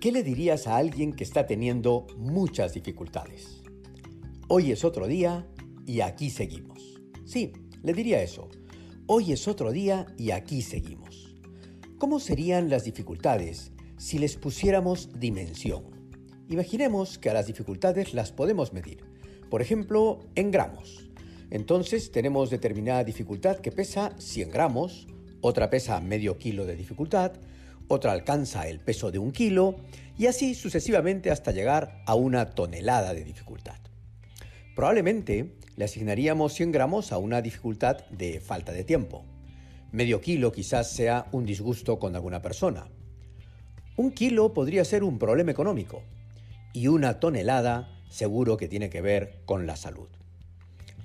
[0.00, 3.60] ¿Qué le dirías a alguien que está teniendo muchas dificultades?
[4.48, 5.46] Hoy es otro día
[5.84, 6.98] y aquí seguimos.
[7.26, 7.52] Sí,
[7.82, 8.48] le diría eso.
[9.06, 11.36] Hoy es otro día y aquí seguimos.
[11.98, 15.84] ¿Cómo serían las dificultades si les pusiéramos dimensión?
[16.48, 19.04] Imaginemos que a las dificultades las podemos medir.
[19.50, 21.10] Por ejemplo, en gramos.
[21.50, 25.08] Entonces tenemos determinada dificultad que pesa 100 gramos,
[25.42, 27.32] otra pesa medio kilo de dificultad,
[27.90, 29.74] otra alcanza el peso de un kilo
[30.16, 33.78] y así sucesivamente hasta llegar a una tonelada de dificultad.
[34.76, 39.24] Probablemente le asignaríamos 100 gramos a una dificultad de falta de tiempo.
[39.90, 42.86] Medio kilo quizás sea un disgusto con alguna persona.
[43.96, 46.04] Un kilo podría ser un problema económico
[46.72, 50.08] y una tonelada seguro que tiene que ver con la salud.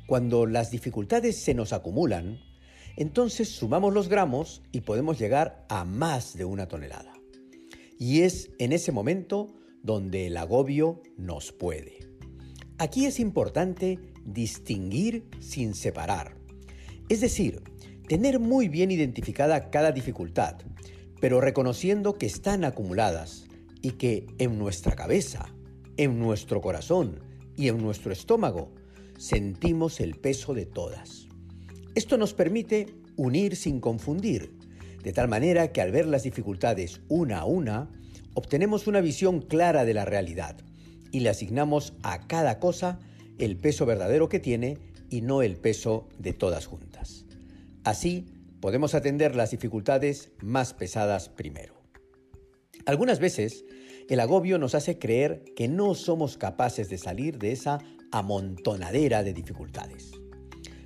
[0.05, 2.41] Cuando las dificultades se nos acumulan,
[2.95, 7.13] entonces sumamos los gramos y podemos llegar a más de una tonelada.
[8.00, 12.00] Y es en ese momento donde el agobio nos puede.
[12.78, 16.36] Aquí es importante distinguir sin separar.
[17.08, 17.61] Es decir,
[18.08, 20.58] tener muy bien identificada cada dificultad,
[21.22, 23.45] pero reconociendo que están acumuladas
[23.81, 25.45] y que en nuestra cabeza,
[25.98, 27.20] en nuestro corazón
[27.55, 28.72] y en nuestro estómago
[29.17, 31.25] sentimos el peso de todas.
[31.96, 34.52] Esto nos permite unir sin confundir,
[35.02, 37.90] de tal manera que al ver las dificultades una a una,
[38.34, 40.58] obtenemos una visión clara de la realidad
[41.14, 43.00] y le asignamos a cada cosa
[43.38, 44.78] el peso verdadero que tiene
[45.10, 47.26] y no el peso de todas juntas.
[47.86, 48.26] Así
[48.60, 51.76] podemos atender las dificultades más pesadas primero.
[52.86, 53.64] Algunas veces
[54.10, 57.80] el agobio nos hace creer que no somos capaces de salir de esa
[58.12, 60.12] amontonadera de dificultades.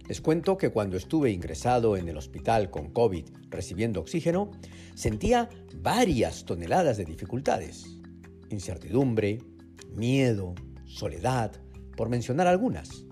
[0.10, 4.50] Les cuento que cuando estuve ingresado en el hospital con COVID recibiendo oxígeno,
[4.96, 7.86] sentía varias toneladas de dificultades.
[8.50, 9.38] Incertidumbre,
[9.94, 10.56] miedo,
[10.88, 11.52] soledad,
[11.96, 13.06] por mencionar algunas.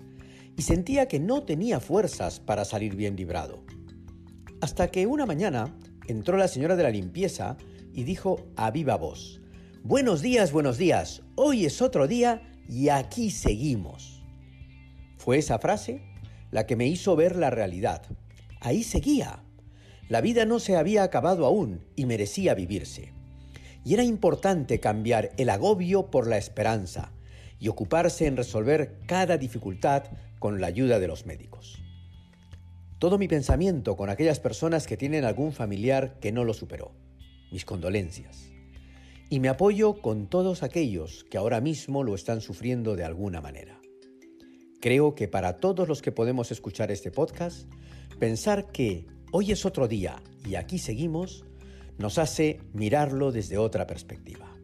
[0.56, 3.62] Y sentía que no tenía fuerzas para salir bien librado.
[4.60, 7.58] Hasta que una mañana entró la señora de la limpieza
[7.92, 9.40] y dijo a viva voz,
[9.84, 14.20] Buenos días, buenos días, hoy es otro día y aquí seguimos.
[15.16, 16.02] Fue esa frase
[16.50, 18.02] la que me hizo ver la realidad.
[18.60, 19.42] Ahí seguía.
[20.08, 23.12] La vida no se había acabado aún y merecía vivirse.
[23.84, 27.12] Y era importante cambiar el agobio por la esperanza
[27.60, 30.04] y ocuparse en resolver cada dificultad
[30.38, 31.82] con la ayuda de los médicos.
[32.98, 36.92] Todo mi pensamiento con aquellas personas que tienen algún familiar que no lo superó.
[37.52, 38.50] Mis condolencias.
[39.30, 43.78] Y me apoyo con todos aquellos que ahora mismo lo están sufriendo de alguna manera.
[44.80, 47.68] Creo que para todos los que podemos escuchar este podcast,
[48.20, 51.44] pensar que hoy es otro día y aquí seguimos,
[51.98, 54.54] nos hace mirarlo desde otra perspectiva.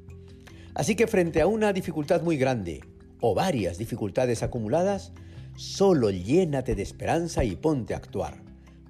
[0.74, 2.80] Así que frente a una dificultad muy grande
[3.20, 5.12] o varias dificultades acumuladas,
[5.56, 8.40] solo llénate de esperanza y ponte a actuar,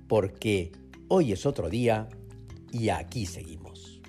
[0.09, 0.73] porque
[1.09, 2.09] hoy es otro día
[2.71, 4.03] y aquí seguimos.